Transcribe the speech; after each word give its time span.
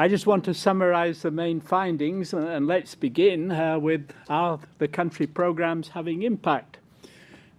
I 0.00 0.08
just 0.08 0.26
want 0.26 0.46
to 0.46 0.54
summarize 0.54 1.20
the 1.20 1.30
main 1.30 1.60
findings 1.60 2.32
and, 2.32 2.48
and 2.48 2.66
let's 2.66 2.94
begin 2.94 3.52
uh, 3.52 3.78
with 3.78 4.08
are 4.30 4.58
the 4.78 4.88
country 4.88 5.26
programs 5.26 5.88
having 5.88 6.22
impact. 6.22 6.78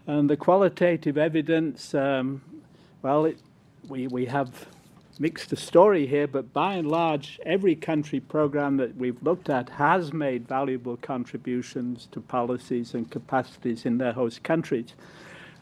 And 0.08 0.28
the 0.28 0.36
qualitative 0.36 1.20
evidence, 1.20 1.94
um, 1.94 2.42
well, 3.04 3.26
it, 3.26 3.38
we, 3.88 4.08
we 4.08 4.26
have 4.26 4.66
mixed 5.20 5.56
story 5.56 6.08
here, 6.08 6.26
but 6.26 6.52
by 6.52 6.74
and 6.74 6.90
large, 6.90 7.40
every 7.46 7.76
country 7.76 8.20
program 8.20 8.76
that 8.78 8.96
we've 8.96 9.22
looked 9.22 9.52
at 9.52 9.70
has 9.70 10.12
made 10.12 10.48
valuable 10.48 10.98
contributions 10.98 12.08
to 12.12 12.20
policies 12.22 12.96
and 12.96 13.12
capacities 13.12 13.86
in 13.86 14.00
their 14.00 14.14
host 14.14 14.42
countries. 14.42 14.96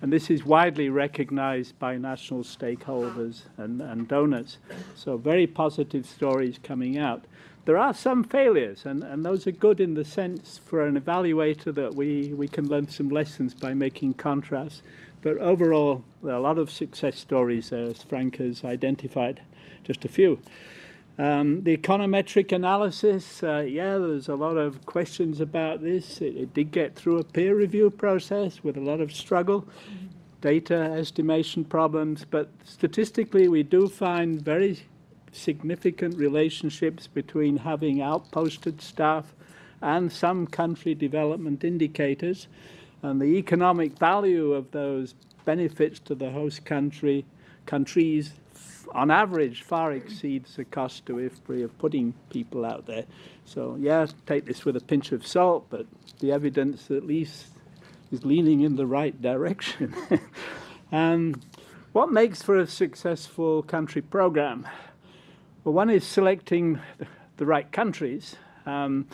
And 0.02 0.14
this 0.14 0.30
is 0.30 0.46
widely 0.46 0.90
recognized 0.90 1.78
by 1.78 1.98
national 1.98 2.44
stakeholders 2.44 3.44
and, 3.58 3.82
and 3.82 4.08
donors. 4.08 4.58
So 4.96 5.18
very 5.18 5.46
positive 5.46 6.06
stories 6.06 6.58
coming 6.64 6.98
out. 6.98 7.26
There 7.66 7.78
are 7.78 7.94
some 7.94 8.24
failures, 8.24 8.86
and, 8.86 9.04
and 9.04 9.26
those 9.26 9.46
are 9.46 9.52
good 9.52 9.80
in 9.80 9.94
the 9.94 10.06
sense 10.06 10.60
for 10.66 10.88
an 10.88 11.00
evaluator 11.00 11.76
that 11.76 11.94
we, 11.94 12.34
we 12.34 12.48
can 12.48 12.68
learn 12.68 12.88
some 12.88 13.10
lessons 13.10 13.54
by 13.54 13.74
making 13.74 14.14
contrasts. 14.16 14.82
But 15.22 15.38
overall, 15.38 16.04
there 16.24 16.32
are 16.32 16.38
a 16.38 16.42
lot 16.42 16.58
of 16.58 16.72
success 16.72 17.20
stories 17.20 17.74
as 17.74 18.02
Frank 18.04 18.38
has 18.38 18.64
identified, 18.64 19.42
just 19.84 20.06
a 20.06 20.08
few. 20.08 20.40
Um, 21.20 21.64
the 21.64 21.76
econometric 21.76 22.54
analysis, 22.54 23.44
uh, 23.44 23.66
yeah, 23.68 23.98
there's 23.98 24.30
a 24.30 24.36
lot 24.36 24.56
of 24.56 24.86
questions 24.86 25.42
about 25.42 25.82
this. 25.82 26.22
It, 26.22 26.38
it, 26.38 26.54
did 26.54 26.72
get 26.72 26.96
through 26.96 27.18
a 27.20 27.26
peer 27.26 27.58
review 27.58 27.90
process 27.90 28.64
with 28.64 28.78
a 28.78 28.80
lot 28.80 29.02
of 29.02 29.12
struggle, 29.12 29.68
data 30.40 30.76
estimation 30.76 31.66
problems, 31.66 32.24
but 32.24 32.48
statistically 32.64 33.50
we 33.50 33.64
do 33.64 33.90
find 33.90 34.42
very 34.42 34.80
significant 35.34 36.16
relationships 36.16 37.08
between 37.08 37.58
having 37.58 37.98
outposted 37.98 38.80
staff 38.80 39.36
and 39.82 40.10
some 40.10 40.48
country 40.48 40.96
development 40.96 41.66
indicators. 41.66 42.48
And 43.02 43.20
the 43.20 43.36
economic 43.38 44.00
value 44.00 44.54
of 44.54 44.72
those 44.72 45.16
benefits 45.44 46.00
to 46.00 46.16
the 46.16 46.32
host 46.32 46.64
country 46.64 47.26
countries 47.66 48.32
on 48.94 49.12
average 49.12 49.64
far 49.64 49.94
exceeds 49.94 50.56
the 50.56 50.66
cost 50.66 51.06
to 51.06 51.14
IFPRI 51.14 51.64
of 51.64 51.78
putting 51.78 52.14
people 52.30 52.66
out 52.66 52.86
there. 52.86 53.06
So 53.46 53.78
yeah, 53.80 54.06
take 54.26 54.46
this 54.46 54.66
with 54.66 54.76
a 54.76 54.82
pinch 54.82 55.12
of 55.12 55.26
salt, 55.26 55.68
but 55.70 55.86
the 56.20 56.32
evidence 56.32 56.90
at 56.92 57.06
least 57.06 57.48
is 58.12 58.26
leaning 58.26 58.62
in 58.62 58.76
the 58.76 58.86
right 58.86 59.20
direction. 59.22 59.94
um, 60.92 61.42
what 61.94 62.12
makes 62.12 62.42
for 62.42 62.58
a 62.58 62.68
successful 62.68 63.64
country 63.64 64.02
program? 64.02 64.68
Well, 65.64 65.74
one 65.74 65.90
is 65.90 66.06
selecting 66.06 66.80
the 67.38 67.46
right 67.46 67.72
countries. 67.72 68.36
Um, 68.66 69.08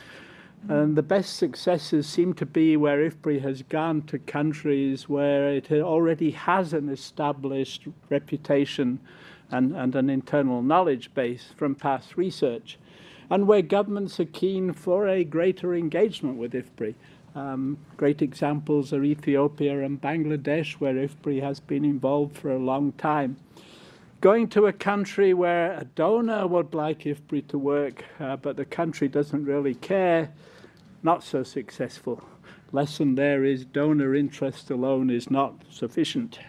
and 0.67 0.95
the 0.95 1.03
best 1.03 1.35
successes 1.35 2.07
seem 2.07 2.33
to 2.33 2.45
be 2.45 2.75
where 2.75 3.09
IFPRI 3.09 3.41
has 3.41 3.61
gone 3.61 4.01
to 4.03 4.17
countries 4.17 5.07
where 5.07 5.49
it 5.49 5.71
already 5.71 6.31
has 6.31 6.73
an 6.73 6.89
established 6.89 7.87
reputation 8.09 8.99
and, 9.55 9.75
and 9.75 9.95
an 9.95 10.09
internal 10.09 10.61
knowledge 10.61 11.13
base 11.13 11.53
from 11.55 11.75
past 11.75 12.17
research, 12.17 12.77
and 13.29 13.47
where 13.47 13.61
governments 13.61 14.19
are 14.19 14.25
keen 14.25 14.73
for 14.73 15.07
a 15.07 15.23
greater 15.23 15.73
engagement 15.73 16.37
with 16.37 16.53
IFPRI. 16.53 16.93
Um, 17.33 17.77
great 17.97 18.21
examples 18.21 18.93
are 18.93 19.03
Ethiopia 19.03 19.83
and 19.83 20.01
Bangladesh, 20.01 20.73
where 20.73 20.93
IFPRI 20.93 21.41
has 21.41 21.59
been 21.59 21.85
involved 21.85 22.37
for 22.37 22.51
a 22.51 22.59
long 22.59 22.91
time. 22.93 23.37
Going 24.21 24.47
to 24.49 24.67
a 24.67 24.73
country 24.73 25.33
where 25.33 25.73
a 25.73 25.85
donor 25.85 26.47
would 26.47 26.73
like 26.73 26.99
IFPRI 26.99 27.47
to 27.49 27.57
work, 27.57 28.05
uh, 28.19 28.37
but 28.37 28.57
the 28.57 28.65
country 28.65 29.07
doesn't 29.07 29.45
really 29.45 29.75
care, 29.75 30.31
not 31.03 31.23
so 31.23 31.43
successful. 31.43 32.23
Lesson 32.71 33.15
there 33.15 33.43
is 33.43 33.65
donor 33.65 34.15
interest 34.15 34.69
alone 34.71 35.09
is 35.09 35.29
not 35.29 35.53
sufficient. 35.69 36.39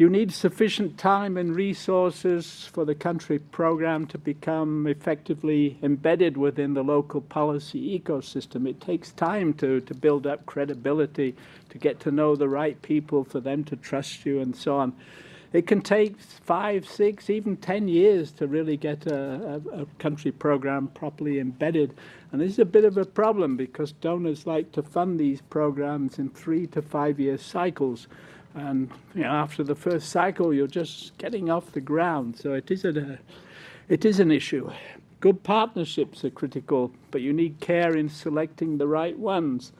You 0.00 0.08
need 0.08 0.32
sufficient 0.32 0.96
time 0.96 1.36
and 1.36 1.54
resources 1.54 2.64
for 2.72 2.86
the 2.86 2.94
country 2.94 3.38
program 3.38 4.06
to 4.06 4.16
become 4.16 4.86
effectively 4.86 5.78
embedded 5.82 6.38
within 6.38 6.72
the 6.72 6.82
local 6.82 7.20
policy 7.20 8.00
ecosystem. 8.00 8.66
It 8.66 8.80
takes 8.80 9.12
time 9.12 9.52
to, 9.58 9.82
to 9.82 9.94
build 9.94 10.26
up 10.26 10.46
credibility, 10.46 11.36
to 11.68 11.76
get 11.76 12.00
to 12.00 12.10
know 12.10 12.34
the 12.34 12.48
right 12.48 12.80
people, 12.80 13.24
for 13.24 13.40
them 13.40 13.62
to 13.64 13.76
trust 13.76 14.24
you, 14.24 14.40
and 14.40 14.56
so 14.56 14.78
on. 14.78 14.94
It 15.52 15.66
can 15.66 15.82
take 15.82 16.18
five, 16.18 16.88
six, 16.88 17.28
even 17.28 17.58
10 17.58 17.88
years 17.88 18.32
to 18.32 18.46
really 18.46 18.78
get 18.78 19.06
a, 19.06 19.60
a, 19.74 19.82
a, 19.82 19.86
country 19.98 20.32
program 20.32 20.88
properly 20.88 21.40
embedded. 21.40 21.92
And 22.32 22.40
this 22.40 22.52
is 22.52 22.58
a 22.58 22.64
bit 22.64 22.86
of 22.86 22.96
a 22.96 23.04
problem 23.04 23.58
because 23.58 23.92
donors 23.92 24.46
like 24.46 24.72
to 24.72 24.82
fund 24.82 25.20
these 25.20 25.42
programs 25.42 26.18
in 26.18 26.30
three 26.30 26.68
to 26.68 26.80
five 26.80 27.20
year 27.20 27.36
cycles. 27.36 28.08
And 28.54 28.90
you 29.14 29.22
know, 29.22 29.30
after 29.30 29.62
the 29.62 29.74
first 29.74 30.10
cycle, 30.10 30.52
you're 30.52 30.66
just 30.66 31.16
getting 31.18 31.50
off 31.50 31.72
the 31.72 31.80
ground. 31.80 32.36
So 32.36 32.52
it 32.54 32.70
is, 32.70 32.84
a, 32.84 33.18
it 33.88 34.04
is 34.04 34.20
an 34.20 34.30
issue. 34.30 34.70
Good 35.20 35.42
partnerships 35.42 36.24
are 36.24 36.30
critical, 36.30 36.92
but 37.10 37.20
you 37.20 37.32
need 37.32 37.60
care 37.60 37.96
in 37.96 38.08
selecting 38.08 38.78
the 38.78 38.86
right 38.86 39.18
ones 39.18 39.72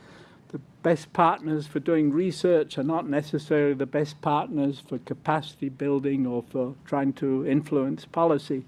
the 0.51 0.59
best 0.83 1.13
partners 1.13 1.67
for 1.67 1.79
doing 1.79 2.11
research 2.11 2.77
are 2.77 2.83
not 2.83 3.09
necessarily 3.09 3.75
the 3.75 3.87
best 3.87 4.21
partners 4.21 4.83
for 4.89 4.99
capacity 4.99 5.69
building 5.69 6.27
or 6.27 6.43
for 6.51 6.75
trying 6.85 7.13
to 7.13 7.47
influence 7.47 8.05
policy. 8.05 8.65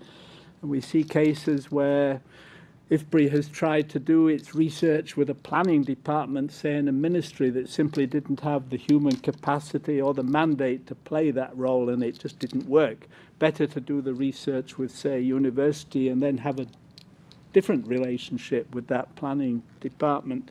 And 0.61 0.71
we 0.71 0.81
see 0.81 1.03
cases 1.03 1.73
where 1.73 2.21
IFPRI 2.93 3.31
has 3.31 3.49
tried 3.49 3.89
to 3.89 3.99
do 3.99 4.29
its 4.29 4.55
research 4.55 5.17
with 5.17 5.31
a 5.31 5.35
planning 5.35 5.83
department, 5.83 6.53
say 6.53 6.77
in 6.77 6.89
a 6.89 6.93
ministry 6.93 7.49
that 7.49 7.71
simply 7.71 8.07
didn't 8.07 8.41
have 8.41 8.69
the 8.69 8.77
human 8.77 9.17
capacity 9.17 9.99
or 9.99 10.13
the 10.13 10.23
mandate 10.23 10.87
to 10.89 10.95
play 10.95 11.31
that 11.31 11.57
role 11.57 11.89
and 11.89 12.05
it 12.05 12.19
just 12.19 12.39
didn't 12.39 12.69
work. 12.69 13.09
Better 13.39 13.67
to 13.67 13.81
do 13.81 14.03
the 14.03 14.13
research 14.13 14.77
with, 14.77 14.91
say, 14.91 15.19
university 15.19 16.11
and 16.11 16.23
then 16.23 16.37
have 16.37 16.61
a 16.61 16.67
different 17.55 17.89
relationship 17.89 18.75
with 18.75 18.89
that 18.89 19.15
planning 19.17 19.63
department. 19.81 20.51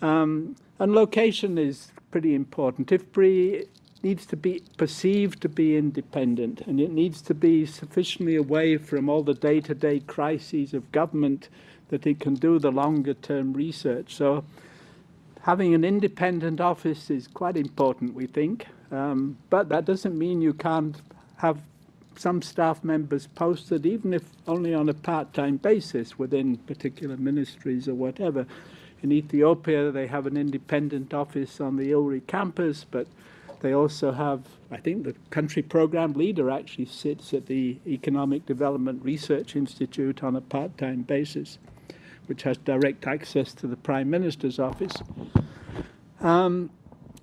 Um, 0.00 0.56
and 0.78 0.94
location 0.94 1.58
is 1.58 1.92
pretty 2.10 2.34
important. 2.34 2.88
IFPRI 2.88 3.66
needs 4.02 4.26
to 4.26 4.36
be 4.36 4.62
perceived 4.76 5.40
to 5.42 5.48
be 5.48 5.76
independent 5.76 6.60
and 6.62 6.80
it 6.80 6.90
needs 6.90 7.20
to 7.22 7.34
be 7.34 7.66
sufficiently 7.66 8.36
away 8.36 8.76
from 8.76 9.08
all 9.08 9.22
the 9.22 9.34
day-to-day 9.34 10.00
-day 10.00 10.06
crises 10.06 10.74
of 10.74 10.92
government 10.92 11.48
that 11.88 12.06
it 12.06 12.20
can 12.20 12.34
do 12.34 12.58
the 12.58 12.70
longer 12.70 13.14
term 13.14 13.52
research. 13.52 14.14
So 14.14 14.44
having 15.42 15.74
an 15.74 15.84
independent 15.84 16.60
office 16.60 17.10
is 17.10 17.26
quite 17.26 17.56
important, 17.56 18.14
we 18.14 18.26
think. 18.26 18.66
Um, 18.90 19.36
but 19.50 19.68
that 19.68 19.84
doesn't 19.84 20.18
mean 20.18 20.42
you 20.42 20.54
can't 20.54 20.96
have 21.36 21.58
some 22.16 22.42
staff 22.42 22.82
members 22.82 23.26
posted, 23.28 23.86
even 23.86 24.12
if 24.12 24.24
only 24.46 24.74
on 24.74 24.88
a 24.88 24.94
part-time 24.94 25.56
basis 25.56 26.18
within 26.18 26.56
particular 26.56 27.16
ministries 27.16 27.88
or 27.88 27.94
whatever. 27.94 28.46
In 29.02 29.12
Ethiopia, 29.12 29.92
they 29.92 30.08
have 30.08 30.26
an 30.26 30.36
independent 30.36 31.14
office 31.14 31.60
on 31.60 31.76
the 31.76 31.92
ILRI 31.92 32.26
campus, 32.26 32.84
but 32.90 33.06
they 33.60 33.72
also 33.74 34.12
have, 34.12 34.42
I 34.70 34.76
think 34.76 35.04
the 35.04 35.14
country 35.30 35.62
program 35.62 36.12
leader 36.12 36.50
actually 36.50 36.86
sits 36.86 37.34
at 37.34 37.46
the 37.46 37.78
Economic 37.86 38.46
Development 38.46 39.02
Research 39.02 39.56
Institute 39.56 40.22
on 40.22 40.36
a 40.36 40.40
part-time 40.40 41.02
basis, 41.02 41.58
which 42.26 42.42
has 42.42 42.56
direct 42.58 43.06
access 43.06 43.54
to 43.54 43.66
the 43.66 43.76
Prime 43.76 44.10
Minister's 44.10 44.58
office. 44.58 44.94
Um, 46.20 46.70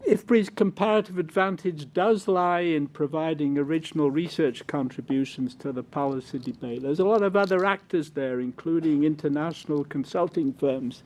IFPRI's 0.08 0.50
comparative 0.50 1.18
advantage 1.18 1.92
does 1.94 2.28
lie 2.28 2.60
in 2.60 2.88
providing 2.88 3.58
original 3.58 4.12
research 4.12 4.68
contributions 4.68 5.56
to 5.56 5.72
the 5.72 5.82
policy 5.82 6.38
debate. 6.38 6.84
There's 6.84 7.00
a 7.00 7.06
lot 7.06 7.24
of 7.24 7.36
other 7.36 7.66
actors 7.66 8.12
there, 8.12 8.40
including 8.40 9.04
international 9.04 9.84
consulting 9.86 10.54
firms, 10.54 11.02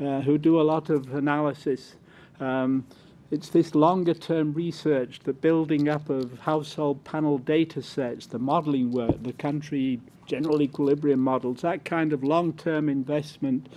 uh, 0.00 0.20
who 0.22 0.36
do 0.36 0.60
a 0.60 0.62
lot 0.62 0.90
of 0.90 1.14
analysis. 1.14 1.94
Um, 2.40 2.84
it's 3.30 3.48
this 3.48 3.74
longer 3.74 4.14
term 4.14 4.52
research, 4.52 5.20
the 5.20 5.32
building 5.32 5.88
up 5.88 6.10
of 6.10 6.38
household 6.40 7.04
panel 7.04 7.38
data 7.38 7.82
sets, 7.82 8.26
the 8.26 8.38
modeling 8.38 8.90
work, 8.90 9.22
the 9.22 9.32
country 9.34 10.00
general 10.26 10.62
equilibrium 10.62 11.20
models, 11.20 11.62
that 11.62 11.84
kind 11.84 12.12
of 12.12 12.24
long 12.24 12.52
term 12.52 12.88
investment 12.88 13.68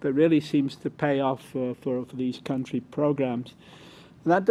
that 0.00 0.12
really 0.12 0.40
seems 0.40 0.76
to 0.76 0.90
pay 0.90 1.20
off 1.20 1.42
for, 1.42 1.74
for, 1.76 2.04
for 2.04 2.16
these 2.16 2.40
country 2.44 2.80
programs. 2.80 3.54
That, 4.24 4.44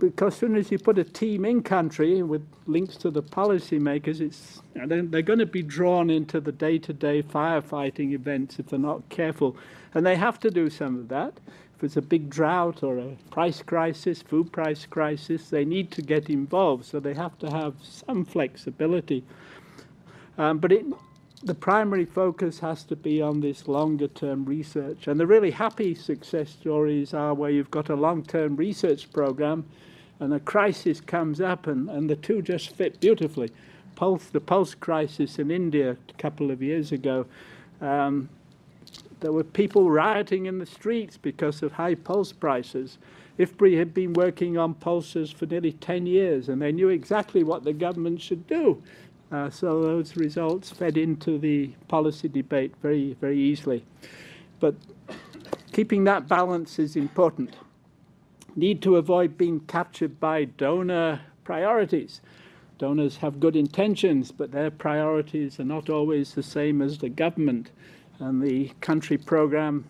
because 0.00 0.34
as 0.34 0.38
soon 0.40 0.56
as 0.56 0.72
you 0.72 0.78
put 0.78 0.98
a 0.98 1.04
team 1.04 1.44
in 1.44 1.62
country 1.62 2.20
with 2.20 2.44
links 2.66 2.96
to 2.96 3.12
the 3.12 3.22
policymakers, 3.22 4.20
it's 4.20 4.60
they're 4.74 5.22
going 5.22 5.38
to 5.38 5.46
be 5.46 5.62
drawn 5.62 6.10
into 6.10 6.40
the 6.40 6.50
day-to-day 6.50 7.22
-day 7.22 7.30
firefighting 7.30 8.12
events 8.12 8.58
if 8.58 8.66
they're 8.66 8.88
not 8.92 9.02
careful. 9.08 9.56
And 9.94 10.04
they 10.04 10.16
have 10.16 10.38
to 10.40 10.50
do 10.50 10.68
some 10.68 10.98
of 11.00 11.08
that. 11.08 11.34
If 11.80 11.84
it's 11.84 11.96
a 11.96 12.02
big 12.02 12.28
drought 12.28 12.82
or 12.82 12.98
a 12.98 13.16
price 13.30 13.62
crisis, 13.62 14.20
food 14.20 14.52
price 14.52 14.84
crisis, 14.84 15.48
they 15.48 15.64
need 15.64 15.90
to 15.92 16.02
get 16.02 16.28
involved. 16.28 16.84
So 16.84 17.00
they 17.00 17.14
have 17.14 17.38
to 17.38 17.50
have 17.50 17.72
some 17.80 18.26
flexibility. 18.26 19.24
Um, 20.36 20.58
but 20.58 20.72
it, 20.72 20.84
the 21.42 21.54
primary 21.54 22.04
focus 22.04 22.58
has 22.58 22.84
to 22.84 22.96
be 22.96 23.22
on 23.22 23.40
this 23.40 23.66
longer 23.66 24.08
term 24.08 24.44
research. 24.44 25.08
And 25.08 25.18
the 25.18 25.26
really 25.26 25.50
happy 25.50 25.94
success 25.94 26.50
stories 26.50 27.14
are 27.14 27.32
where 27.32 27.48
you've 27.50 27.70
got 27.70 27.88
a 27.88 27.96
long 27.96 28.24
term 28.24 28.56
research 28.56 29.10
program 29.10 29.64
and 30.18 30.34
a 30.34 30.40
crisis 30.40 31.00
comes 31.00 31.40
up, 31.40 31.66
and, 31.66 31.88
and 31.88 32.10
the 32.10 32.16
two 32.16 32.42
just 32.42 32.76
fit 32.76 33.00
beautifully. 33.00 33.50
Pulse, 33.94 34.26
the 34.26 34.40
pulse 34.40 34.74
crisis 34.74 35.38
in 35.38 35.50
India 35.50 35.92
a 35.92 36.12
couple 36.18 36.50
of 36.50 36.62
years 36.62 36.92
ago. 36.92 37.24
Um, 37.80 38.28
there 39.20 39.32
were 39.32 39.44
people 39.44 39.90
rioting 39.90 40.46
in 40.46 40.58
the 40.58 40.66
streets 40.66 41.16
because 41.16 41.62
of 41.62 41.72
high 41.72 41.94
pulse 41.94 42.32
prices. 42.32 42.98
IFPRI 43.38 43.78
had 43.78 43.94
been 43.94 44.12
working 44.12 44.58
on 44.58 44.74
pulses 44.74 45.30
for 45.30 45.46
nearly 45.46 45.72
10 45.72 46.06
years, 46.06 46.48
and 46.48 46.60
they 46.60 46.72
knew 46.72 46.88
exactly 46.88 47.42
what 47.42 47.64
the 47.64 47.72
government 47.72 48.20
should 48.20 48.46
do. 48.46 48.82
Uh, 49.32 49.48
so 49.48 49.80
those 49.82 50.16
results 50.16 50.70
fed 50.70 50.96
into 50.96 51.38
the 51.38 51.68
policy 51.88 52.28
debate 52.28 52.74
very, 52.82 53.16
very 53.20 53.38
easily. 53.38 53.84
But 54.58 54.74
keeping 55.72 56.04
that 56.04 56.28
balance 56.28 56.78
is 56.78 56.96
important. 56.96 57.56
Need 58.56 58.82
to 58.82 58.96
avoid 58.96 59.38
being 59.38 59.60
captured 59.60 60.18
by 60.18 60.44
donor 60.44 61.20
priorities. 61.44 62.20
Donors 62.78 63.18
have 63.18 63.40
good 63.40 63.56
intentions, 63.56 64.32
but 64.32 64.50
their 64.50 64.70
priorities 64.70 65.60
are 65.60 65.64
not 65.64 65.88
always 65.88 66.34
the 66.34 66.42
same 66.42 66.82
as 66.82 66.98
the 66.98 67.08
government. 67.08 67.70
And 68.20 68.42
the 68.42 68.70
country 68.82 69.16
program 69.16 69.86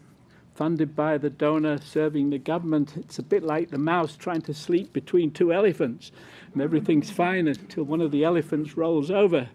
funded 0.55 0.95
by 0.95 1.19
the 1.19 1.31
donor 1.31 1.79
serving 1.83 2.31
the 2.31 2.39
government, 2.39 2.97
it's 2.97 3.19
a 3.19 3.23
bit 3.23 3.43
like 3.43 3.71
the 3.71 3.79
mouse 3.79 4.17
trying 4.17 4.43
to 4.43 4.55
sleep 4.55 4.93
between 4.93 5.33
two 5.33 5.53
elephants 5.53 6.13
and 6.53 6.63
everything's 6.63 7.11
fine 7.11 7.49
until 7.49 7.83
one 7.83 8.01
of 8.01 8.13
the 8.13 8.23
elephants 8.23 8.77
rolls 8.77 9.11
over. 9.11 9.49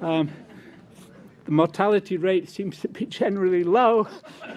Um, 0.00 0.30
the 1.44 1.50
mortality 1.50 2.16
rate 2.16 2.48
seems 2.48 2.78
to 2.80 2.88
be 2.88 3.04
generally 3.20 3.64
low, 3.64 4.06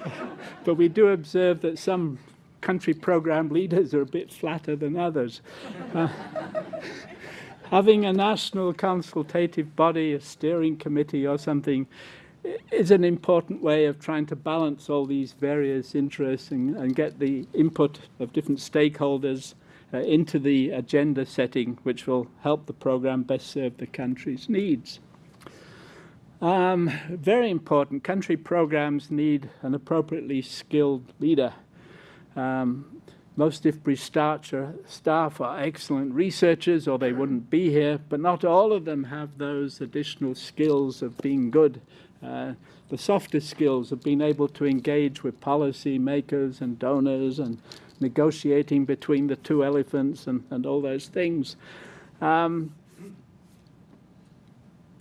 but 0.63 0.75
we 0.75 0.87
do 0.87 1.07
observe 1.07 1.61
that 1.61 1.79
some 1.79 2.19
country 2.61 2.93
program 2.93 3.49
leaders 3.49 3.93
are 3.95 4.01
a 4.01 4.05
bit 4.05 4.31
flatter 4.31 4.75
than 4.75 4.97
others. 4.97 5.41
Uh, 5.95 6.07
having 7.71 8.05
a 8.05 8.13
national 8.13 8.71
consultative 8.73 9.75
body, 9.75 10.13
a 10.13 10.21
steering 10.21 10.77
committee 10.77 11.25
or 11.25 11.39
something, 11.39 11.87
is 12.71 12.91
an 12.91 13.03
important 13.03 13.61
way 13.61 13.85
of 13.85 13.99
trying 13.99 14.25
to 14.27 14.35
balance 14.35 14.89
all 14.89 15.05
these 15.05 15.33
various 15.33 15.95
interests 15.95 16.51
and, 16.51 16.75
and 16.75 16.95
get 16.95 17.19
the 17.19 17.47
input 17.53 17.99
of 18.19 18.33
different 18.33 18.59
stakeholders 18.59 19.53
uh, 19.93 19.99
into 19.99 20.39
the 20.39 20.71
agenda 20.71 21.25
setting, 21.25 21.77
which 21.83 22.07
will 22.07 22.27
help 22.41 22.65
the 22.65 22.73
program 22.73 23.23
best 23.23 23.47
serve 23.47 23.77
the 23.77 23.87
country's 23.87 24.49
needs. 24.49 24.99
Um, 26.41 26.91
very 27.09 27.49
important, 27.49 28.03
country 28.03 28.35
programs 28.35 29.09
need 29.09 29.49
an 29.61 29.73
appropriately 29.73 30.41
skilled 30.41 31.13
leader. 31.19 31.53
Um, 32.35 33.01
most 33.35 33.63
IFPRI 33.63 33.97
staff 33.97 34.53
are, 34.53 34.75
staff 34.85 35.41
are 35.41 35.59
excellent 35.59 36.13
researchers 36.13 36.87
or 36.87 36.99
they 36.99 37.13
wouldn't 37.13 37.49
be 37.49 37.69
here, 37.71 37.99
but 38.09 38.19
not 38.19 38.43
all 38.43 38.73
of 38.73 38.85
them 38.85 39.05
have 39.05 39.37
those 39.37 39.81
additional 39.81 40.35
skills 40.35 41.01
of 41.01 41.17
being 41.19 41.49
good. 41.49 41.81
Uh, 42.23 42.53
the 42.89 42.97
softer 42.97 43.39
skills 43.39 43.91
of 43.91 44.03
being 44.03 44.21
able 44.21 44.47
to 44.47 44.65
engage 44.65 45.23
with 45.23 45.39
policy 45.41 45.97
makers 45.97 46.61
and 46.61 46.77
donors 46.79 47.39
and 47.39 47.57
negotiating 47.99 48.85
between 48.85 49.27
the 49.27 49.35
two 49.37 49.63
elephants 49.63 50.27
and, 50.27 50.43
and 50.51 50.65
all 50.65 50.81
those 50.81 51.07
things. 51.07 51.55
Um, 52.21 52.73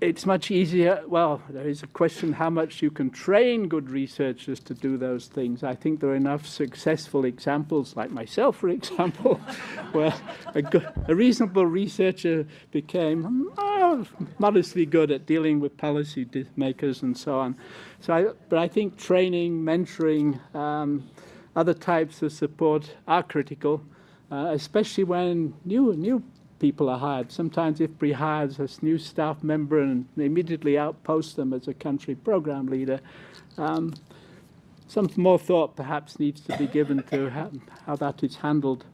it's 0.03 0.27
much 0.27 0.51
easier. 0.51 1.01
Well, 1.07 1.41
there 1.49 1.69
is 1.69 1.85
a 1.85 1.87
question 1.87 2.33
how 2.33 2.51
much 2.51 2.83
you 2.83 2.91
can 2.91 3.09
train 3.09 3.69
good 3.69 3.89
researchers 3.89 4.59
to 4.61 4.75
do 4.75 4.97
those 4.97 5.27
things. 5.27 5.63
I 5.63 5.77
think 5.77 6.01
there 6.01 6.11
are 6.11 6.17
enough 6.17 6.45
successful 6.45 7.25
examples, 7.25 7.95
like 7.95 8.11
myself, 8.11 8.57
for 8.57 8.69
example, 8.69 9.37
where 9.93 10.13
a, 10.57 10.61
good, 10.61 10.89
a, 11.07 11.15
reasonable 11.15 11.67
researcher 11.67 12.45
became 12.73 13.49
oh, 13.57 14.05
modestly 14.41 14.87
good 14.87 15.13
at 15.13 15.25
dealing 15.25 15.61
with 15.61 15.77
policy 15.77 16.27
makers 16.57 17.03
and 17.03 17.17
so 17.17 17.39
on. 17.39 17.57
So, 18.01 18.13
I, 18.13 18.27
but 18.49 18.59
I 18.59 18.67
think 18.67 18.99
training, 18.99 19.63
mentoring, 19.63 20.41
um, 20.57 21.09
other 21.55 21.75
types 21.75 22.23
of 22.23 22.33
support 22.33 22.91
are 23.07 23.23
critical, 23.23 23.85
uh, 24.33 24.51
especially 24.53 25.05
when 25.05 25.55
new 25.65 25.95
new 25.95 26.25
people 26.63 26.89
are 26.89 26.99
hired. 26.99 27.33
Sometimes 27.33 27.81
IFPRI 27.81 28.15
hires 28.15 28.61
a 28.61 28.69
new 28.83 28.97
staff 28.97 29.43
member 29.43 29.81
and 29.81 30.07
immediately 30.17 30.79
outposts 30.79 31.35
them 31.35 31.53
as 31.53 31.67
a 31.67 31.75
country 31.75 32.15
program 32.15 32.67
leader. 32.67 33.01
Um, 33.59 33.95
some 34.87 35.11
more 35.17 35.41
thought 35.41 35.75
perhaps 35.75 36.21
needs 36.21 36.41
to 36.43 36.57
be 36.57 36.69
given 36.69 37.03
to 37.11 37.31
how, 37.31 37.51
how 37.85 37.97
that 37.97 38.23
is 38.23 38.37
handled. 38.37 38.85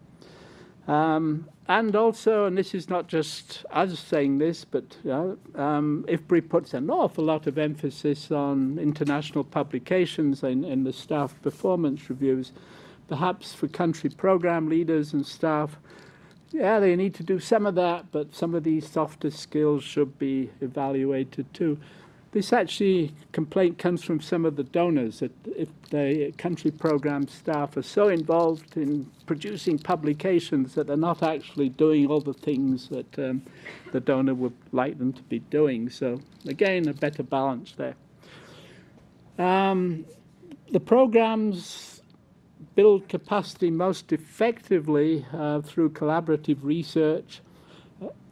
Um, 0.86 1.46
and 1.68 1.94
also, 1.94 2.46
and 2.46 2.56
this 2.56 2.74
is 2.74 2.88
not 2.88 3.06
just 3.06 3.66
us 3.70 4.00
saying 4.00 4.38
this, 4.38 4.64
but 4.64 4.96
you 5.04 5.38
um, 5.54 6.06
IFPRI 6.08 6.48
puts 6.48 6.72
an 6.72 6.88
awful 6.88 7.24
lot 7.24 7.46
of 7.46 7.58
emphasis 7.58 8.30
on 8.30 8.78
international 8.78 9.44
publications 9.44 10.42
in, 10.42 10.64
in 10.64 10.84
the 10.84 10.92
staff 10.94 11.34
performance 11.42 12.08
reviews. 12.08 12.52
Perhaps 13.08 13.52
for 13.52 13.68
country 13.68 14.08
program 14.08 14.70
leaders 14.70 15.12
and 15.12 15.26
staff, 15.26 15.76
yeah, 16.50 16.80
they 16.80 16.96
need 16.96 17.14
to 17.14 17.22
do 17.22 17.38
some 17.38 17.66
of 17.66 17.74
that, 17.74 18.10
but 18.10 18.34
some 18.34 18.54
of 18.54 18.64
these 18.64 18.88
softer 18.88 19.30
skills 19.30 19.84
should 19.84 20.18
be 20.18 20.50
evaluated 20.60 21.52
too. 21.52 21.78
This 22.32 22.52
actually 22.52 23.14
complaint 23.32 23.78
comes 23.78 24.04
from 24.04 24.20
some 24.20 24.44
of 24.44 24.56
the 24.56 24.64
donors 24.64 25.20
that 25.20 25.32
if 25.46 25.68
the 25.90 26.32
country 26.36 26.70
program 26.70 27.26
staff 27.26 27.76
are 27.76 27.82
so 27.82 28.08
involved 28.08 28.76
in 28.76 29.10
producing 29.26 29.78
publications 29.78 30.74
that 30.74 30.86
they're 30.86 30.96
not 30.96 31.22
actually 31.22 31.70
doing 31.70 32.06
all 32.06 32.20
the 32.20 32.34
things 32.34 32.88
that 32.88 33.18
um, 33.18 33.42
the 33.92 34.00
donor 34.00 34.34
would 34.34 34.52
like 34.72 34.98
them 34.98 35.12
to 35.14 35.22
be 35.22 35.38
doing. 35.38 35.88
So 35.88 36.20
again, 36.46 36.88
a 36.88 36.92
better 36.92 37.22
balance 37.22 37.72
there. 37.72 37.94
Um, 39.38 40.04
the 40.70 40.80
programs 40.80 41.97
build 42.78 43.08
capacity 43.08 43.72
most 43.72 44.12
effectively 44.12 45.26
uh, 45.32 45.60
through 45.60 45.90
collaborative 45.90 46.58
research 46.62 47.40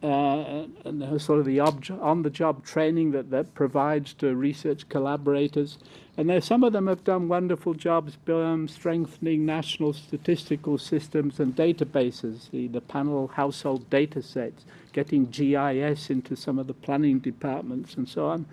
uh, 0.01 0.63
and 0.85 1.21
sort 1.21 1.37
of 1.37 1.45
the 1.45 1.59
on-the-job 1.59 2.63
training 2.63 3.11
that 3.11 3.29
that 3.29 3.53
provides 3.53 4.13
to 4.13 4.33
research 4.33 4.87
collaborators. 4.87 5.77
And 6.15 6.29
there, 6.29 6.39
some 6.39 6.63
of 6.63 6.71
them 6.71 6.87
have 6.87 7.03
done 7.03 7.27
wonderful 7.27 7.73
jobs 7.73 8.17
um, 8.29 8.69
strengthening 8.69 9.45
national 9.45 9.91
statistical 9.91 10.77
systems 10.77 11.41
and 11.41 11.53
databases, 11.53 12.49
the, 12.51 12.67
the 12.67 12.79
panel 12.79 13.27
household 13.27 13.89
data 13.89 14.23
sets, 14.23 14.63
getting 14.93 15.25
GIS 15.25 16.09
into 16.09 16.37
some 16.37 16.57
of 16.57 16.67
the 16.67 16.73
planning 16.73 17.19
departments 17.19 17.95
and 17.95 18.07
so 18.07 18.27
on. 18.27 18.45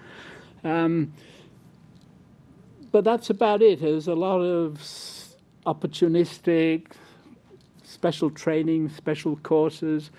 Um, 0.65 1.13
but 2.91 3.05
that's 3.05 3.31
about 3.31 3.63
it. 3.63 3.81
There's 3.81 4.09
a 4.09 4.15
lot 4.15 4.41
of 4.41 4.83
opportunistic, 5.67 6.87
special 7.83 8.31
training, 8.31 8.89
special 8.89 9.37
courses, 9.37 10.11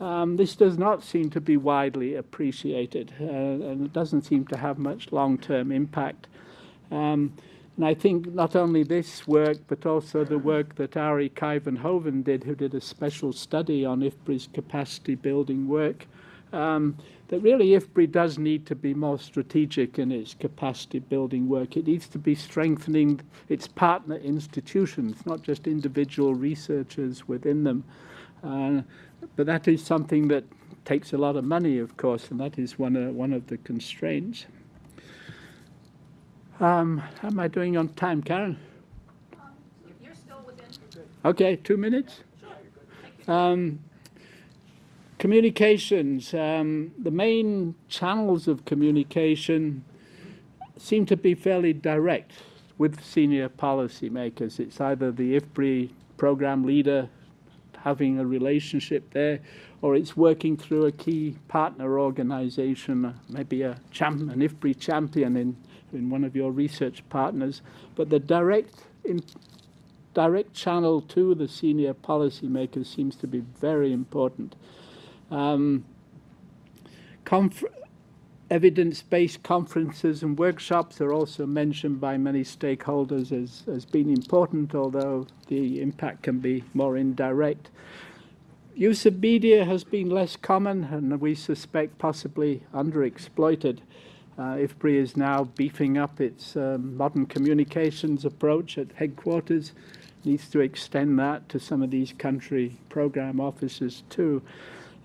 um, 0.00 0.36
this 0.36 0.54
does 0.54 0.76
not 0.76 1.02
seem 1.02 1.30
to 1.30 1.40
be 1.40 1.56
widely 1.56 2.16
appreciated, 2.16 3.14
uh, 3.20 3.24
and 3.24 3.86
it 3.86 3.92
doesn't 3.92 4.22
seem 4.22 4.46
to 4.46 4.58
have 4.58 4.78
much 4.78 5.10
long-term 5.10 5.72
impact. 5.72 6.28
Um, 6.90 7.32
and 7.76 7.84
I 7.84 7.94
think 7.94 8.32
not 8.32 8.56
only 8.56 8.82
this 8.82 9.26
work, 9.26 9.58
but 9.68 9.86
also 9.86 10.24
the 10.24 10.38
work 10.38 10.74
that 10.76 10.96
Arie 10.96 11.30
Kuyvenhoven 11.30 12.24
did, 12.24 12.44
who 12.44 12.54
did 12.54 12.74
a 12.74 12.80
special 12.80 13.32
study 13.32 13.84
on 13.84 14.00
IFPRI's 14.00 14.48
capacity 14.52 15.14
building 15.14 15.68
work, 15.68 16.06
um, 16.56 16.96
that 17.28 17.40
really 17.40 17.68
IFPRI 17.70 18.10
does 18.10 18.38
need 18.38 18.66
to 18.66 18.74
be 18.74 18.94
more 18.94 19.18
strategic 19.18 19.98
in 19.98 20.10
its 20.10 20.34
capacity 20.34 21.00
building 21.00 21.48
work. 21.48 21.76
It 21.76 21.86
needs 21.86 22.08
to 22.08 22.18
be 22.18 22.34
strengthening 22.34 23.20
its 23.48 23.66
partner 23.66 24.16
institutions, 24.16 25.24
not 25.26 25.42
just 25.42 25.66
individual 25.66 26.34
researchers 26.34 27.28
within 27.28 27.64
them. 27.64 27.84
Uh, 28.42 28.82
but 29.34 29.46
that 29.46 29.66
is 29.68 29.84
something 29.84 30.28
that 30.28 30.44
takes 30.84 31.12
a 31.12 31.18
lot 31.18 31.36
of 31.36 31.44
money, 31.44 31.78
of 31.78 31.96
course, 31.96 32.30
and 32.30 32.38
that 32.40 32.58
is 32.58 32.78
one 32.78 32.96
of, 32.96 33.14
one 33.14 33.32
of 33.32 33.46
the 33.48 33.58
constraints. 33.58 34.46
Um, 36.60 36.98
how 37.20 37.28
am 37.28 37.40
I 37.40 37.48
doing 37.48 37.76
on 37.76 37.88
time, 37.90 38.22
Karen? 38.22 38.58
You're 40.00 40.14
still 40.14 40.42
within. 40.46 40.66
Okay, 41.24 41.56
two 41.56 41.76
minutes. 41.76 42.20
Um, 43.26 43.80
communications. 45.18 46.34
Um, 46.34 46.92
the 46.98 47.10
main 47.10 47.74
channels 47.88 48.48
of 48.48 48.64
communication 48.64 49.84
seem 50.76 51.06
to 51.06 51.16
be 51.16 51.34
fairly 51.34 51.72
direct 51.72 52.32
with 52.78 53.02
senior 53.02 53.48
policymakers. 53.48 54.60
It's 54.60 54.80
either 54.80 55.10
the 55.10 55.40
IFPRI 55.40 55.90
program 56.16 56.64
leader 56.64 57.08
having 57.82 58.18
a 58.18 58.26
relationship 58.26 59.08
there, 59.12 59.38
or 59.80 59.94
it's 59.94 60.16
working 60.16 60.56
through 60.56 60.86
a 60.86 60.92
key 60.92 61.36
partner 61.48 61.98
organization, 62.00 63.04
uh, 63.04 63.12
maybe 63.28 63.62
a 63.62 63.78
champ, 63.92 64.20
an 64.32 64.40
IFPRI 64.40 64.78
champion 64.78 65.36
in, 65.36 65.56
in 65.92 66.10
one 66.10 66.24
of 66.24 66.34
your 66.34 66.50
research 66.50 67.08
partners. 67.08 67.62
But 67.94 68.10
the 68.10 68.18
direct, 68.18 68.74
in, 69.04 69.22
direct 70.14 70.52
channel 70.52 71.00
to 71.00 71.34
the 71.34 71.46
senior 71.46 71.94
policymakers 71.94 72.86
seems 72.86 73.16
to 73.16 73.26
be 73.26 73.40
very 73.60 73.92
important. 73.92 74.56
Um, 75.30 75.84
evidence-based 78.50 79.42
conferences 79.42 80.22
and 80.22 80.38
workshops 80.38 81.00
are 81.00 81.12
also 81.12 81.46
mentioned 81.46 82.00
by 82.00 82.16
many 82.16 82.44
stakeholders 82.44 83.32
as, 83.32 83.64
as 83.66 83.84
being 83.84 84.10
important, 84.10 84.74
although 84.74 85.26
the 85.48 85.80
impact 85.80 86.22
can 86.22 86.38
be 86.38 86.62
more 86.72 86.96
indirect. 86.96 87.70
Use 88.74 89.06
of 89.06 89.20
media 89.20 89.64
has 89.64 89.84
been 89.84 90.10
less 90.10 90.36
common 90.36 90.84
and 90.84 91.20
we 91.20 91.34
suspect 91.34 91.98
possibly 91.98 92.62
underexploited. 92.74 93.78
Uh, 94.38 94.56
IFPRI 94.56 94.96
is 94.96 95.16
now 95.16 95.44
beefing 95.56 95.96
up 95.96 96.20
its 96.20 96.56
um, 96.56 96.94
modern 96.94 97.24
communications 97.24 98.24
approach 98.26 98.76
at 98.76 98.92
headquarters, 98.92 99.72
needs 100.24 100.48
to 100.50 100.60
extend 100.60 101.18
that 101.18 101.48
to 101.48 101.58
some 101.58 101.82
of 101.82 101.90
these 101.90 102.12
country 102.12 102.76
program 102.90 103.40
offices 103.40 104.02
too. 104.10 104.42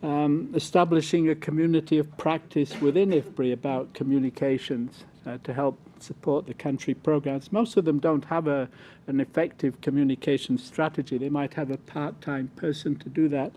Um, 0.03 0.51
establishing 0.55 1.29
a 1.29 1.35
community 1.35 1.99
of 1.99 2.17
practice 2.17 2.81
within 2.81 3.11
IFPRI 3.11 3.53
about 3.53 3.93
communications 3.93 5.03
uh, 5.27 5.37
to 5.43 5.53
help 5.53 5.77
support 5.99 6.47
the 6.47 6.53
country 6.53 6.93
programs. 6.93 7.51
Most 7.51 7.77
of 7.77 7.85
them 7.85 7.99
don't 7.99 8.25
have 8.25 8.47
a, 8.47 8.67
an 9.07 9.19
effective 9.19 9.79
communication 9.81 10.57
strategy. 10.57 11.17
They 11.17 11.29
might 11.29 11.53
have 11.53 11.69
a 11.69 11.77
part-time 11.77 12.49
person 12.55 12.95
to 12.97 13.09
do 13.09 13.29
that. 13.29 13.51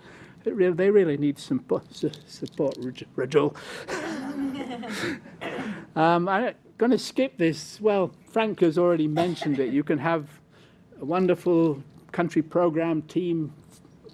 Re 0.44 0.70
they 0.70 0.90
really 0.90 1.16
need 1.16 1.38
some 1.38 1.60
support, 1.90 2.76
Rajul. 3.16 3.56
um, 5.96 6.28
I'm 6.28 6.54
going 6.76 6.90
to 6.90 6.98
skip 6.98 7.38
this. 7.38 7.80
Well, 7.80 8.12
Frank 8.30 8.60
has 8.60 8.76
already 8.76 9.08
mentioned 9.08 9.58
it. 9.58 9.72
You 9.72 9.82
can 9.82 9.98
have 9.98 10.28
a 11.00 11.04
wonderful 11.04 11.82
country 12.12 12.42
program 12.42 13.02
team, 13.02 13.54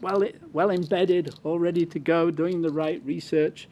well, 0.00 0.22
well 0.52 0.70
embedded, 0.70 1.34
all 1.44 1.58
ready 1.58 1.86
to 1.86 1.98
go, 1.98 2.30
doing 2.30 2.62
the 2.62 2.70
right 2.70 3.02
research. 3.04 3.68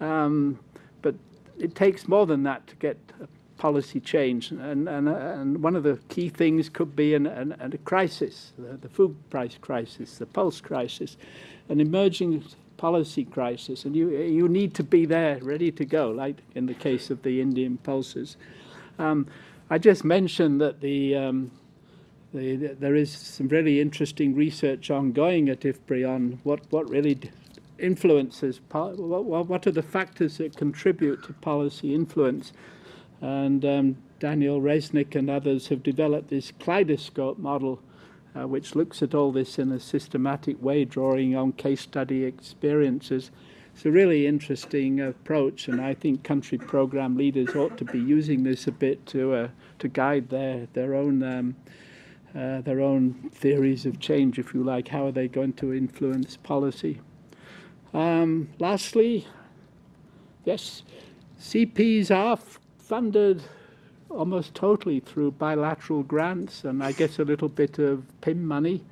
Um, 0.00 0.58
but 1.00 1.14
it 1.58 1.74
takes 1.74 2.08
more 2.08 2.26
than 2.26 2.42
that 2.44 2.66
to 2.68 2.76
get 2.76 2.96
policy 3.58 4.00
change. 4.00 4.50
And, 4.50 4.88
and, 4.88 5.08
and 5.08 5.62
one 5.62 5.76
of 5.76 5.84
the 5.84 5.98
key 6.08 6.28
things 6.28 6.68
could 6.68 6.96
be 6.96 7.14
an, 7.14 7.26
an, 7.26 7.54
a 7.60 7.78
crisis, 7.78 8.52
the, 8.58 8.76
the 8.76 8.88
food 8.88 9.14
price 9.30 9.56
crisis, 9.60 10.18
the 10.18 10.26
pulse 10.26 10.60
crisis, 10.60 11.16
an 11.68 11.80
emerging 11.80 12.44
policy 12.76 13.24
crisis. 13.24 13.84
And 13.84 13.94
you, 13.94 14.10
you 14.10 14.48
need 14.48 14.74
to 14.74 14.82
be 14.82 15.06
there, 15.06 15.38
ready 15.42 15.70
to 15.70 15.84
go, 15.84 16.10
like 16.10 16.38
in 16.56 16.66
the 16.66 16.74
case 16.74 17.10
of 17.10 17.22
the 17.22 17.40
Indian 17.40 17.78
pulses. 17.78 18.36
Um, 18.98 19.28
I 19.70 19.78
just 19.78 20.04
mentioned 20.04 20.60
that 20.60 20.80
the, 20.80 21.16
um, 21.16 21.52
the, 22.32 22.56
the, 22.56 22.68
there 22.74 22.94
is 22.94 23.10
some 23.10 23.48
really 23.48 23.80
interesting 23.80 24.34
research 24.34 24.90
ongoing 24.90 25.48
at 25.48 25.60
IFPRI 25.60 26.08
on 26.08 26.40
what, 26.44 26.60
what 26.70 26.88
really 26.88 27.18
influences, 27.78 28.60
what, 28.70 28.96
what 28.96 29.66
are 29.66 29.72
the 29.72 29.82
factors 29.82 30.38
that 30.38 30.56
contribute 30.56 31.22
to 31.24 31.32
policy 31.34 31.94
influence. 31.94 32.52
And 33.20 33.64
um, 33.64 33.96
Danielle 34.18 34.60
Resnick 34.60 35.14
and 35.14 35.28
others 35.28 35.68
have 35.68 35.82
developed 35.82 36.30
this 36.30 36.52
kaleidoscope 36.58 37.38
model, 37.38 37.80
uh, 38.34 38.46
which 38.46 38.74
looks 38.74 39.02
at 39.02 39.14
all 39.14 39.32
this 39.32 39.58
in 39.58 39.70
a 39.72 39.80
systematic 39.80 40.60
way, 40.62 40.84
drawing 40.84 41.36
on 41.36 41.52
case 41.52 41.82
study 41.82 42.24
experiences. 42.24 43.30
It's 43.74 43.86
a 43.86 43.90
really 43.90 44.26
interesting 44.26 45.00
approach, 45.00 45.68
and 45.68 45.80
I 45.80 45.94
think 45.94 46.24
country 46.24 46.58
program 46.58 47.16
leaders 47.16 47.56
ought 47.56 47.78
to 47.78 47.84
be 47.84 47.98
using 47.98 48.42
this 48.42 48.66
a 48.66 48.72
bit 48.72 49.04
to 49.06 49.32
uh, 49.32 49.48
to 49.78 49.88
guide 49.88 50.28
their 50.28 50.68
their 50.74 50.94
own 50.94 51.22
um, 51.22 51.56
uh, 52.34 52.60
their 52.62 52.80
own 52.80 53.30
theories 53.34 53.86
of 53.86 54.00
change, 54.00 54.38
if 54.38 54.54
you 54.54 54.62
like. 54.62 54.88
How 54.88 55.06
are 55.06 55.12
they 55.12 55.28
going 55.28 55.52
to 55.54 55.72
influence 55.74 56.36
policy? 56.36 57.00
Um, 57.92 58.48
lastly, 58.58 59.26
yes, 60.44 60.82
CPs 61.40 62.10
are 62.10 62.38
funded 62.78 63.42
almost 64.08 64.54
totally 64.54 65.00
through 65.00 65.32
bilateral 65.32 66.02
grants 66.02 66.64
and 66.64 66.82
I 66.82 66.92
guess 66.92 67.18
a 67.18 67.24
little 67.24 67.48
bit 67.48 67.78
of 67.78 68.04
PIM 68.20 68.46
money. 68.46 68.84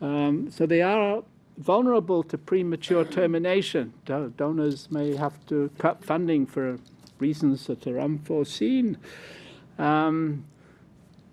Um, 0.00 0.50
so 0.50 0.66
they 0.66 0.82
are 0.82 1.22
vulnerable 1.58 2.22
to 2.24 2.38
premature 2.38 3.04
termination. 3.04 3.92
Do 4.04 4.32
donors 4.36 4.90
may 4.90 5.16
have 5.16 5.44
to 5.46 5.70
cut 5.78 6.04
funding 6.04 6.46
for 6.46 6.78
reasons 7.18 7.66
that 7.66 7.86
are 7.86 8.00
unforeseen. 8.00 8.98
Um, 9.78 10.44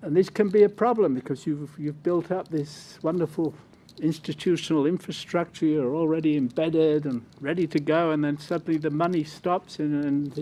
and 0.01 0.15
this 0.15 0.29
can 0.29 0.49
be 0.49 0.63
a 0.63 0.69
problem 0.69 1.13
because 1.13 1.45
you've, 1.45 1.71
you've 1.77 2.01
built 2.03 2.31
up 2.31 2.47
this 2.49 2.97
wonderful 3.01 3.53
institutional 4.01 4.85
infrastructure 4.85 5.65
you're 5.65 5.95
already 5.95 6.37
embedded 6.37 7.05
and 7.05 7.25
ready 7.41 7.67
to 7.67 7.79
go, 7.79 8.11
and 8.11 8.23
then 8.23 8.37
suddenly 8.37 8.77
the 8.77 8.89
money 8.89 9.23
stops 9.23 9.79
and, 9.79 10.05
and 10.05 10.33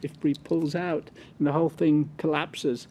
IFPRI 0.00 0.42
pulls 0.44 0.74
out, 0.74 1.10
and 1.38 1.46
the 1.46 1.52
whole 1.52 1.68
thing 1.68 2.10
collapses. 2.16 2.88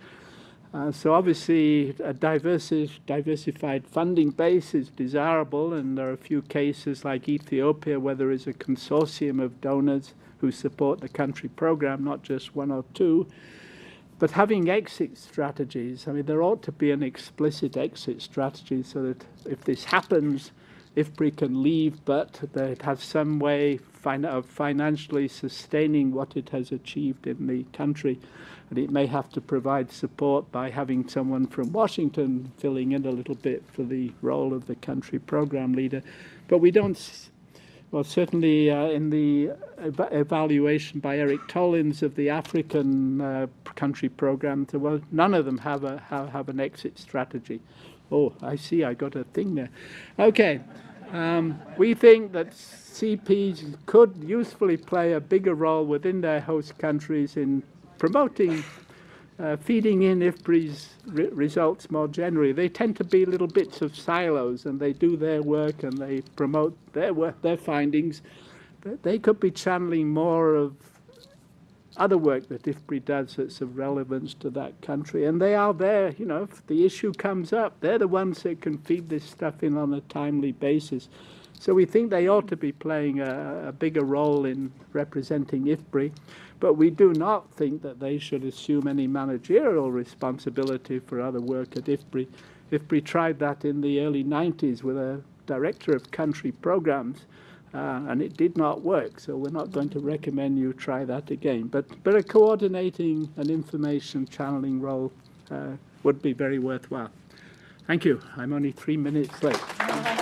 Uh, 0.74 0.92
so 0.92 1.13
obviously, 1.13 1.90
a 2.00 2.13
diversi 2.13 2.90
diversified 3.06 3.86
funding 3.86 4.30
base 4.30 4.74
is 4.74 4.90
desirable, 4.90 5.74
and 5.74 5.98
there 5.98 6.08
are 6.10 6.13
a 6.13 6.18
few 6.18 6.42
cases 6.44 7.04
like 7.04 7.28
Ethiopia 7.28 8.00
where 8.00 8.16
there 8.16 8.32
is 8.32 8.48
a 8.48 8.54
consortium 8.54 9.42
of 9.42 9.60
donors 9.60 10.13
who 10.38 10.50
support 10.50 11.01
the 11.01 11.10
country 11.10 11.50
program, 11.50 12.04
not 12.04 12.24
just 12.24 12.56
one 12.56 12.72
or 12.72 12.86
two. 12.94 13.28
But 14.22 14.30
having 14.30 14.70
exit 14.70 15.18
strategies, 15.18 16.08
I 16.08 16.12
mean, 16.12 16.25
there 16.28 16.44
ought 16.44 16.62
to 16.62 16.72
be 16.72 16.92
an 16.92 17.01
explicit 17.01 17.75
exit 17.75 18.22
strategy 18.22 18.84
so 18.84 19.01
that 19.01 19.25
if 19.46 19.63
this 19.63 19.86
happens, 19.86 20.51
IFPRI 20.96 21.36
can 21.36 21.63
leave, 21.63 22.06
but 22.06 22.40
that 22.54 22.70
it 22.70 22.84
has 22.84 23.01
some 23.01 23.40
way 23.40 23.80
of 24.06 24.46
financially 24.46 25.28
sustaining 25.28 26.12
what 26.12 26.38
it 26.38 26.50
has 26.50 26.72
achieved 26.72 27.25
in 27.25 27.48
the 27.48 27.63
country. 27.75 28.20
And 28.70 28.78
it 28.78 28.92
may 28.92 29.08
have 29.08 29.32
to 29.32 29.42
provide 29.42 29.92
support 29.92 30.51
by 30.51 30.70
having 30.70 31.10
someone 31.10 31.48
from 31.48 31.72
Washington 31.72 32.51
filling 32.60 32.92
in 32.92 33.08
a 33.08 33.12
little 33.12 33.34
bit 33.34 33.63
for 33.74 33.82
the 33.82 34.12
role 34.22 34.54
of 34.54 34.68
the 34.68 34.75
country 34.75 35.18
program 35.18 35.74
leader. 35.74 36.04
But 36.48 36.60
we 36.60 36.70
don't 36.70 36.96
well, 37.91 38.03
certainly 38.05 38.71
uh, 38.71 38.86
in 38.86 39.10
the 39.10 39.51
ev 39.77 40.00
evaluation 40.12 41.01
by 41.01 41.17
Eric 41.17 41.41
Tollens 41.48 42.01
of 42.01 42.15
the 42.15 42.29
African 42.29 43.19
uh, 43.19 43.48
country 43.75 44.07
program, 44.07 44.65
well, 44.74 45.01
none 45.12 45.33
of 45.33 45.45
them 45.45 45.57
have 45.60 45.83
a 45.83 46.00
have, 46.10 46.29
have 46.29 46.50
an 46.50 46.60
exit 46.60 46.98
strategy. 46.98 47.60
Oh, 48.12 48.33
I 48.41 48.55
see, 48.55 48.83
I 48.83 48.93
got 48.93 49.15
a 49.15 49.25
thing 49.25 49.55
there. 49.55 49.69
Okay, 50.19 50.62
um, 51.12 51.62
we 51.77 51.93
think 51.93 52.31
that 52.31 52.51
CPs 52.51 53.75
could 53.86 54.15
usefully 54.24 54.77
play 54.77 55.13
a 55.13 55.19
bigger 55.19 55.55
role 55.55 55.86
within 55.86 56.21
their 56.21 56.39
host 56.39 56.77
countries 56.77 57.36
in 57.36 57.63
promoting 57.98 58.63
uh, 59.41 59.57
feeding 59.57 60.03
in 60.03 60.19
IFPRI's 60.19 60.89
re 61.07 61.27
results 61.29 61.89
more 61.89 62.07
generally. 62.07 62.51
They 62.51 62.69
tend 62.69 62.95
to 62.98 63.03
be 63.03 63.25
little 63.25 63.48
bits 63.48 63.81
of 63.81 63.95
silos 63.95 64.65
and 64.65 64.79
they 64.79 64.93
do 64.93 65.17
their 65.17 65.41
work 65.41 65.83
and 65.83 65.98
they 65.98 66.21
promote 66.36 66.77
their 66.93 67.13
work, 67.13 67.41
their 67.41 67.57
findings. 67.57 68.21
But 68.81 69.03
they 69.03 69.17
could 69.17 69.39
be 69.39 69.51
channeling 69.51 70.10
more 70.10 70.55
of 70.55 70.75
other 71.98 72.17
work 72.17 72.48
that 72.50 72.63
IFPRI 72.63 73.03
does 73.03 73.36
that's 73.36 73.62
of 73.62 73.77
relevance 73.77 74.33
to 74.36 74.50
that 74.51 74.79
country. 74.81 75.25
And 75.25 75.41
they 75.41 75.55
are 75.55 75.74
there, 75.74 76.13
you 76.17 76.25
know, 76.25 76.43
if 76.43 76.65
the 76.67 76.86
issue 76.86 77.12
comes 77.13 77.51
up, 77.51 77.79
they're 77.79 78.00
the 78.00 78.07
ones 78.07 78.43
that 78.43 78.62
can 78.62 78.77
feed 78.77 79.10
this 79.10 79.24
stuff 79.24 79.63
in 79.63 79.77
on 79.77 79.93
a 79.93 80.01
timely 80.01 80.51
basis. 80.51 81.10
So 81.60 81.74
we 81.74 81.86
think 81.86 82.10
they 82.10 82.27
ought 82.27 82.48
to 82.48 82.57
be 82.57 82.71
playing 82.71 83.19
a, 83.19 83.67
a 83.67 83.71
bigger 83.71 84.03
role 84.03 84.45
in 84.45 84.71
representing 84.93 85.65
IFPRI. 85.65 86.12
But 86.62 86.75
we 86.75 86.91
do 86.91 87.12
not 87.12 87.51
think 87.51 87.82
that 87.82 88.00
they 88.00 88.20
should 88.20 88.44
assume 88.44 88.88
any 88.88 89.08
managerial 89.08 89.91
responsibility 89.91 91.00
for 91.00 91.20
other 91.20 91.41
work 91.41 91.75
at 91.75 91.86
IFPRI. 91.86 92.27
IFPRI 92.72 93.03
tried 93.03 93.39
that 93.39 93.65
in 93.65 93.82
the 93.82 94.00
early 94.00 94.24
90s 94.24 94.84
with 94.84 94.96
a 94.96 95.22
director 95.48 95.94
of 95.94 96.12
country 96.12 96.51
programs, 96.51 97.25
uh, 97.74 98.01
and 98.08 98.22
it 98.22 98.38
did 98.38 98.58
not 98.58 98.84
work. 98.84 99.20
So 99.20 99.36
we're 99.36 99.50
not 99.50 99.72
going 99.72 99.89
to 99.89 100.00
recommend 100.00 100.60
you 100.60 100.72
try 100.74 101.03
that 101.03 101.32
again. 101.32 101.63
But, 101.63 101.86
but 102.03 102.15
a 102.15 102.22
coordinating 102.22 103.27
and 103.38 103.50
information 103.50 104.27
channeling 104.27 104.80
role 104.80 105.12
uh, 105.50 105.72
would 106.03 106.22
be 106.22 106.32
very 106.32 106.60
worthwhile. 106.60 107.10
Thank 107.88 108.06
you. 108.06 108.22
I'm 108.38 108.53
only 108.53 108.72
three 108.72 108.98
minutes 108.98 109.41
late. 109.41 110.21